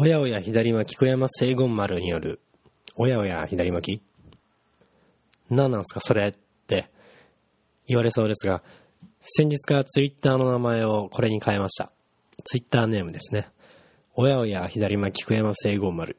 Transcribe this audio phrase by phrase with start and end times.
[0.00, 2.38] おやおや左巻き小山聖言丸による、
[2.94, 4.02] おやおや左巻き？
[5.50, 5.98] 何なんすか？
[5.98, 6.32] それっ
[6.68, 6.88] て
[7.88, 8.62] 言われそうですが、
[9.22, 11.90] 先日からツイッターの名前をこれに変えました。
[12.44, 13.48] ツイッターネームですね。
[14.14, 16.16] おやおや左巻き小山聖言丸。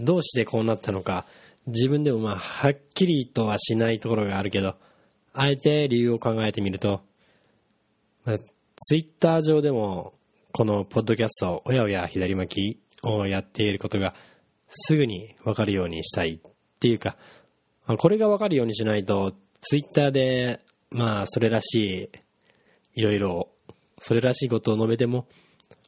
[0.00, 1.26] どうしてこうなったのか、
[1.68, 4.74] 自分でもまあ、はっきりとはしないところがあるけど、
[5.32, 7.02] あえて理由を考えてみると、
[8.24, 10.14] まあ、ツイッター上でも、
[10.54, 14.14] このポッドキャスト、おやおや左巻きをやっていることが、
[14.68, 17.16] すぐにわかるようにしたいっていうか、
[17.96, 19.32] これがわかるようにしないと、
[19.62, 20.60] ツイッターで、
[20.90, 22.10] まあ、それらし
[22.94, 23.48] い、いろいろ、
[23.98, 25.26] それらしいことを述べても、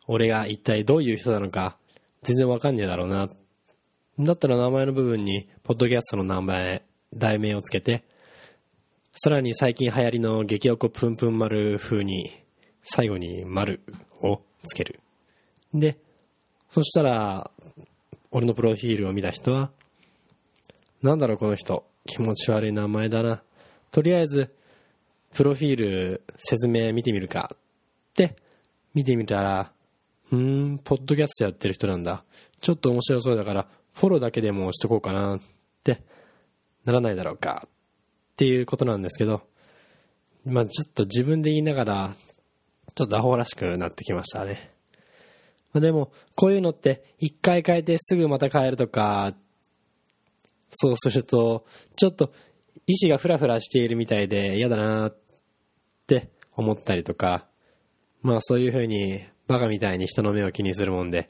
[0.06, 1.77] 俺が一体どういう人なのか、
[2.23, 3.28] 全然わかんねえだろうな。
[4.19, 8.05] だったら名前の部分に、ポッドキャストの名前、題名をつけて、
[9.12, 12.44] さらに最近流行りの激おこぷんぷん丸風に、
[12.84, 13.80] 最後に丸
[14.23, 15.01] をつける。
[15.73, 15.98] で、
[16.70, 17.51] そしたら、
[18.30, 19.70] 俺のプロフィールを見た人は、
[21.03, 23.42] なんだろうこの人、気持ち悪い名前だな。
[23.91, 24.55] とりあえず、
[25.33, 28.36] プロフィール説明見てみるかって
[28.94, 29.72] 見てみたら、
[30.31, 32.25] うーん、ポッドキャストやってる人なんだ。
[32.61, 35.41] ちょっと面白そうだから、フォローだけでもしとこうかなっ
[35.83, 36.03] て
[36.84, 39.42] ならないだろうかっていうことなんですけど、
[40.44, 42.11] まあちょっと自分で言いながら、
[42.95, 44.70] ちょっとアホらしくなってきましたね。
[45.73, 49.34] まあ、でも、こういうのって一回変えてすぐまた変えるとか、
[50.70, 51.65] そうすると、
[51.97, 52.33] ちょっと
[52.87, 55.17] 意志がフラフラしているみたいで嫌だなっ
[56.06, 57.47] て思ったりとか、
[58.22, 61.28] まあそういうふうにバカみたいに人の目を気にするもんで、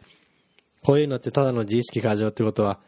[0.82, 2.80] こういうのってただの自意識過剰ってことは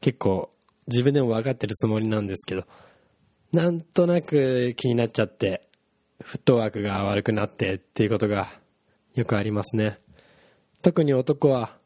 [0.00, 0.50] 結構
[0.86, 2.64] 自分でも分かってるつもりなんですけど、
[3.52, 5.65] なんとなく気になっちゃって、
[6.22, 8.48] フットワークが悪くなってっていうことが
[9.14, 9.98] よくありますね。
[10.82, 11.76] 特に男は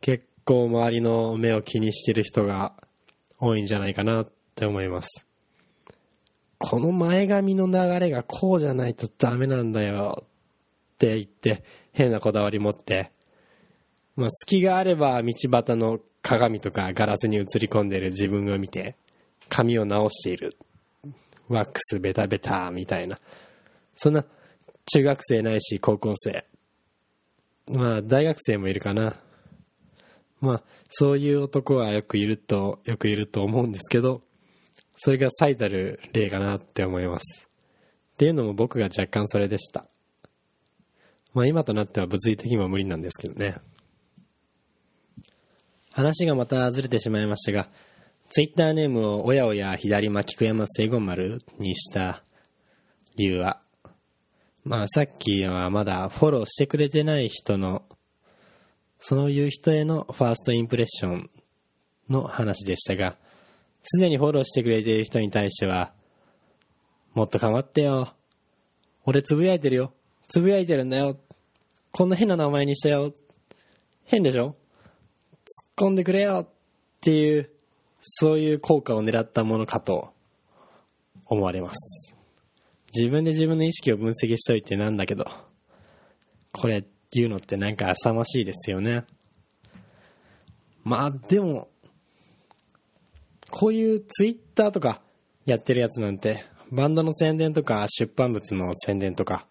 [0.00, 2.74] 結構周りの目を気にしてる人が
[3.38, 5.26] 多いんじゃないかなって思います。
[6.58, 13.12] この前髪の流れがこうじゃないとダメなんだよって言って変なこだわり持って、
[14.16, 18.96] まあ、隙があれば道端の鏡とかガラスに映り込んでる自分を見て
[19.48, 20.56] 髪を直している。
[21.48, 23.18] ワックスベタベタみたいな。
[23.96, 24.24] そんな
[24.92, 26.46] 中学生ないし高校生。
[27.66, 29.16] まあ大学生もいるかな。
[30.40, 34.22] まあそういう男はよくいると、よくいると思うんですけど、
[34.96, 37.48] それが最たる例かなって思います。
[38.14, 39.86] っていうのも僕が若干それでした。
[41.32, 43.56] まあ今となっては物理的にも無理なんですけどね。
[45.92, 47.68] 話がまたずれてしまいましたが、
[48.30, 52.24] ツイッターネームをおやおや左巻く山聖言丸にした
[53.16, 53.62] 理由は、
[54.64, 57.82] まあさっきはまだフォローしてくれてない人の、
[58.98, 61.30] そういう人へのファーストインプレッション
[62.08, 63.18] の話でしたが、
[63.82, 65.92] すでにフォローしてくれている人に対しては、
[67.12, 68.14] もっと構ってよ。
[69.04, 69.92] 俺つぶやいてるよ。
[70.28, 71.18] つぶやいてるんだよ。
[71.92, 73.12] こんな変な名前にしたよ。
[74.06, 74.56] 変でしょ？
[75.76, 76.48] 突っ込んでくれよっ
[77.02, 77.50] ていう、
[78.00, 80.14] そういう効果を狙ったものかと
[81.26, 82.03] 思われます。
[82.96, 85.26] 自分で自分の意識を分析しといてなんだけど、
[86.52, 89.04] これっていうのってなんか浅ましいですよね。
[90.84, 91.68] まあでも、
[93.50, 95.00] こういうツイッターとか
[95.44, 99.46] やってるやつなんて、バンドの宣伝とか出版物の宣伝とか、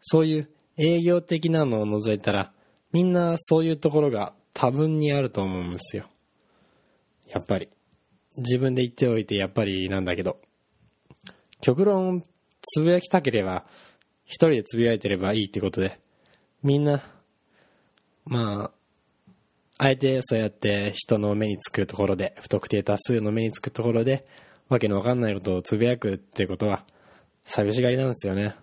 [0.00, 2.52] そういう営業的なのを除いたら、
[2.92, 6.06] みんなそういうところが多分にあると思うんですよ。
[7.28, 7.68] やっぱり。
[8.36, 10.40] 自分で言っておいてやっぱりなんだけど。
[11.60, 12.24] 極論、
[12.66, 13.64] つぶやきたければ、
[14.24, 15.98] 一人でつぶやいてればいいってことで、
[16.62, 17.02] みんな、
[18.24, 18.70] まあ、
[19.76, 24.26] あえてそうやって人の目につくところで、不特定多数の目につくところで、
[24.68, 26.84] わけのわかんないことをつぶやくってことは、
[27.44, 28.56] 寂しがりなんですよね。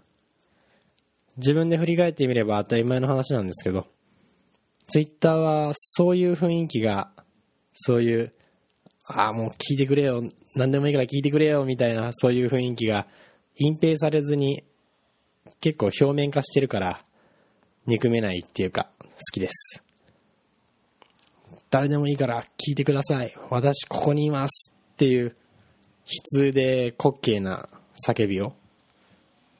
[1.38, 3.88] 自分で振り返ってみれば当たり前の話なんですけど、
[4.88, 7.12] ツイッターはそういう雰囲気が、
[7.76, 8.34] そういう、
[9.06, 10.24] ああ、もう聞いてくれよ、
[10.56, 13.08] 何でもいいから聞いてくれよ、みたいな、そういう雰囲気が
[13.56, 14.64] 隠蔽されずに、
[15.60, 17.06] 結構表面化してるから、
[17.86, 19.84] 憎めないっていうか、好きです。
[21.70, 23.34] 誰でもいいから聞いてください。
[23.50, 25.36] 私ここにいますっていう、
[26.06, 27.70] 悲痛で滑稽な
[28.06, 28.54] 叫びを、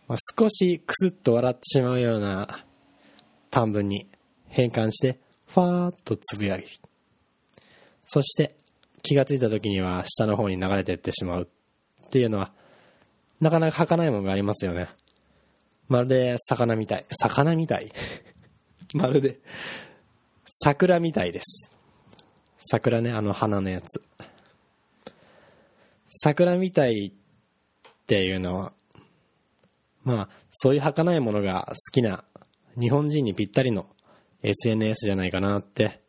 [0.08, 2.66] まあ、少しクスッと笑ってしまうような
[3.50, 4.08] 短文に
[4.50, 6.82] 変換して、ファーッとつぶやき。
[8.06, 8.56] そして
[9.04, 11.50] 気がついた時には下の方に流れていってしまう
[12.06, 12.54] っていうのは、
[13.42, 14.88] なかなか儚いものがありますよね。
[15.88, 17.06] まるで魚みたい。
[17.22, 17.92] 魚みたい？
[18.96, 19.40] まるで、
[20.46, 21.72] 桜みたいです。
[22.60, 24.02] 桜ね、あの花のやつ。
[26.10, 28.74] 桜みたいっていうのは、
[30.04, 32.24] まあ、そういう儚いものが好きな
[32.80, 33.88] 日本人にぴったりの
[34.44, 36.02] SNS じゃないかなって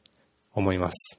[0.52, 1.18] 思います。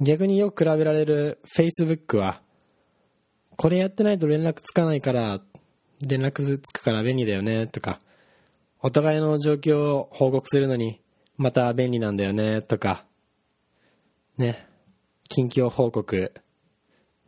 [0.00, 2.42] 逆によく比べられる Facebook は、
[3.56, 5.40] これやってないと連絡つかないから、
[6.06, 8.00] 連絡つくから便利だよねとか、
[8.80, 11.00] お互いの状況を報告するのに、
[11.36, 13.04] また便利なんだよねとか、
[14.38, 14.66] ね、
[15.28, 16.32] 近況報告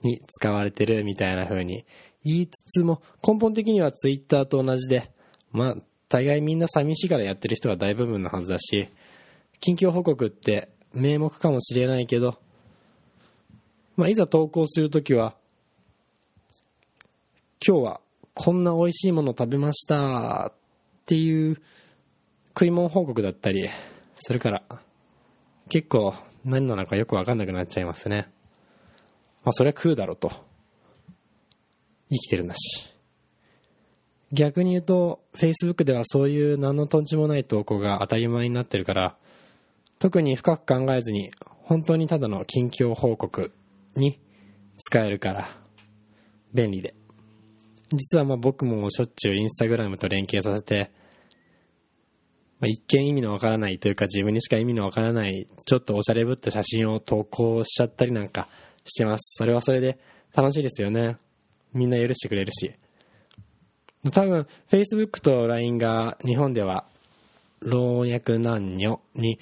[0.03, 1.85] に使われてるみたいな風に。
[2.25, 5.11] 言いつつも、根本的には Twitter と同じで、
[5.53, 5.77] まあ、
[6.09, 8.89] 大概みんな寂しいからやってる人が大部分のはずだし、
[9.61, 12.39] 近況報告って名目かもしれないけど、
[13.97, 15.37] まあ、いざ投稿するときは、
[17.67, 18.01] 今日は
[18.35, 20.53] こんな美味しいもの食べましたっ
[21.07, 21.57] ていう
[22.49, 23.71] 食い物報告だったり
[24.17, 24.63] するから、
[25.71, 26.15] 結構
[26.45, 28.29] 何なのかよくわかんなくなっちゃいますね。
[29.45, 30.31] まあそりゃ食うだろうと。
[32.11, 32.91] 生きてるんだし。
[34.31, 39.17] 逆に言うと、Facebook ではそういう何のとんちもない投稿が当たり前になってるから、
[39.99, 41.31] 特に深く考えずに、
[41.63, 43.55] 本当にただの近況報告
[43.97, 44.21] に
[44.77, 45.59] 使えるから、
[46.53, 46.95] 便利で。
[47.97, 50.91] 実はまあ僕もしょっちゅうインスタグラムと連携させて、
[52.61, 58.49] まあ、一見意味のわからないというか自分にしか意味のわからないちょっとおしゃれぶった写真を投稿しちゃったりなんか
[58.85, 59.35] してます。
[59.39, 59.99] それはそれで
[60.35, 61.17] 楽しいですよね。
[61.73, 62.75] みんな許してくれるし。
[64.13, 66.87] 多分 Facebook と LINE が日本では
[67.61, 69.39] 老若男女に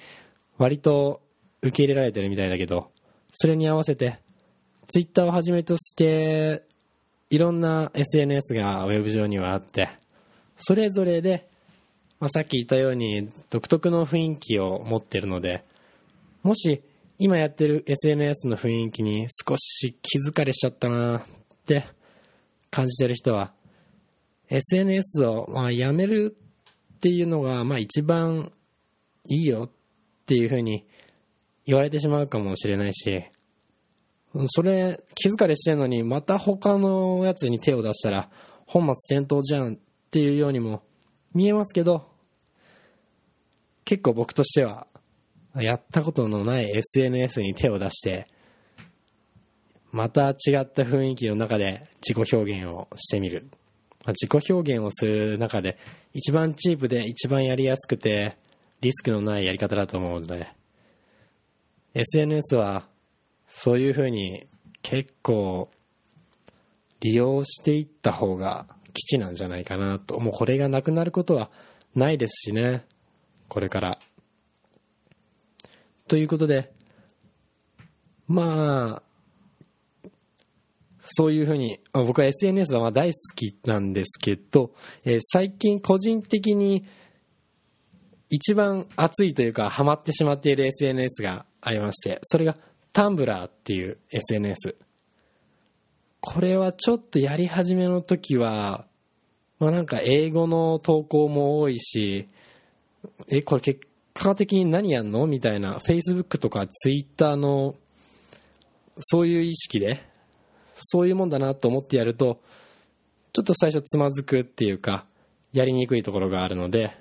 [0.56, 1.20] 割と
[1.62, 2.90] 受け入れられてるみたいだけど、
[3.34, 4.20] それに合わせて
[4.86, 6.62] Twitter をはじめとして
[7.32, 9.88] いろんな SNS がウェブ上にはあって、
[10.58, 11.48] それぞれで、
[12.20, 15.64] まあ、さっき言ったように独特の雰囲気を持ってるので、
[16.42, 16.82] もし
[17.18, 21.22] 今やってる SNS の雰囲気に少し気づかれしちゃったなっ
[21.64, 21.86] て
[22.70, 23.54] 感じてる人は、
[24.50, 26.36] SNS をまあやめる
[26.96, 28.52] っていうのがまあ一番
[29.30, 29.70] いいよっ
[30.26, 30.86] ていうふうに
[31.64, 33.24] 言われてしまうかもしれないし、
[34.48, 38.30] それ気づかれしてんのにまた他のやつに手を出したら
[38.66, 39.76] 本末転倒じゃんっ
[40.10, 40.82] ていうようにも
[41.34, 42.08] 見えますけど
[43.84, 44.86] 結構僕としては
[45.54, 48.26] やったことのない SNS に手を出して
[49.90, 53.50] また違った雰囲気の中で自己表現をしてみる。
[54.08, 55.78] 自己表現をする中で
[56.12, 58.36] 一番チープで一番やりやすくて
[58.80, 60.48] リスクのないやり方だと思うので
[61.94, 62.88] SNS は
[63.54, 64.42] そういうふうに
[64.82, 65.70] 結構
[67.00, 70.18] 利用していった方が基地なんじゃないかなと。
[70.18, 71.50] もうこれがなくなることは
[71.94, 72.84] ないですしね。
[73.48, 73.98] これから。
[76.08, 76.72] ということで、
[78.26, 79.02] まあ、
[81.02, 84.72] そういうふうに、僕は SNS は大好きなんですけど、
[85.04, 86.84] えー最近個人的に
[88.30, 92.56] 一番熱いというかハマってしまっている SNS がありまして、それが
[92.92, 94.76] タンブラーっていう SNS。
[96.20, 98.86] これはちょっとやり始めの時は、
[99.58, 102.28] まあなんか英語の投稿も多いし、
[103.30, 103.80] え、これ結
[104.14, 107.74] 果的に何やんのみたいな、Facebook とか Twitter の、
[108.98, 110.02] そういう意識で、
[110.76, 112.40] そういうもんだなと思ってやると、
[113.32, 115.06] ちょっと最初つまずくっていうか、
[115.52, 116.96] やりにくいところがあるので、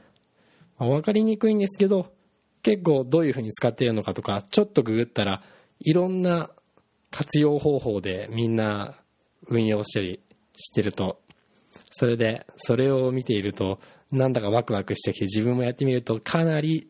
[0.77, 2.11] わかりにくいんですけど、
[2.63, 5.43] 結構どういうふうに使っているのかとか、ちょっとググったら、
[5.83, 6.49] いろんな
[7.09, 8.95] 活用方法でみんな
[9.47, 10.19] 運用したり
[10.55, 11.19] してると、
[11.91, 13.79] それで、それを見ていると、
[14.11, 16.87] なんだかワクワクしてきて、自分もやってみると、かなり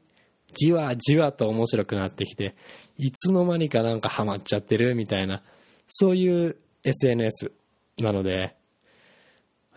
[0.53, 2.55] じわじわと面白くなってきて、
[2.97, 5.43] いつの間にかなんかハマっちゃってるみたいな、
[5.89, 7.51] そういう SNS
[7.99, 8.55] なので、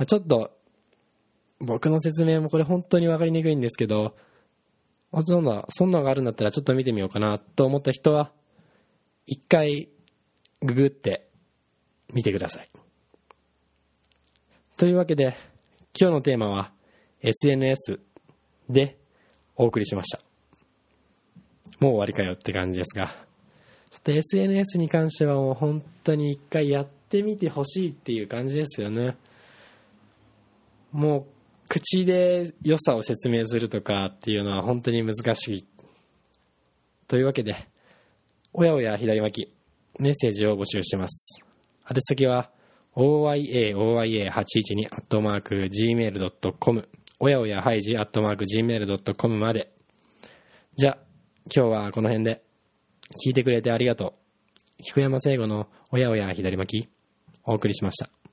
[0.06, 0.50] ちょっと、
[1.61, 4.16] 僕の説明もこれ本当にわかりにくいんですけど、
[5.12, 8.33] あそんな、そんなのがあるんだったらちょっと見てみようかなと思った人は、
[9.26, 9.88] 一回
[10.61, 11.28] ググって
[12.12, 12.71] みてください。
[14.76, 15.37] というわけで、
[15.99, 16.73] 今日のテーマは
[17.23, 18.00] SNS
[18.69, 18.99] で
[19.57, 20.21] お送りしました。
[21.81, 23.25] もう終わりかよって感じですが、
[24.07, 29.16] SNS に関してはもう本当に一回やってみてほしいっていう感じですよね。
[30.93, 31.25] もう
[31.69, 35.64] 口で良さを説明するとかっていうのは本当に難しい。
[37.07, 37.69] というわけで、
[38.57, 39.53] おやおや左巻き、
[39.99, 41.41] メッセージを募集してます。
[41.91, 42.53] 宛先は、
[42.95, 44.31] oyaoya812
[44.93, 49.73] アットマーク gmail.com、おやおやハイジアットマーク gmail.com まで。
[50.77, 50.99] じゃあ、
[51.53, 52.45] 今日はこの辺で。
[53.27, 54.15] 聞いてくれてありがと
[54.79, 54.83] う。
[54.85, 56.89] 菊山聖子のおやおや左巻き、
[57.43, 58.24] お送りしました。